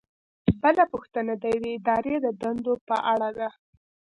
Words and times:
بله 0.61 0.83
پوښتنه 0.93 1.33
د 1.37 1.43
یوې 1.55 1.71
ادارې 1.79 2.15
د 2.21 2.27
دندو 2.41 2.73
په 2.87 2.95
اړه 3.13 3.29
ده. 3.37 3.49